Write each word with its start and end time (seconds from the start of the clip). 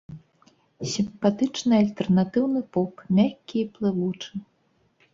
Сімпатычны 0.93 1.73
альтэрнатыўны 1.83 2.65
поп, 2.75 2.91
мяккі 3.21 3.57
і 3.65 3.71
плывучы. 3.79 4.47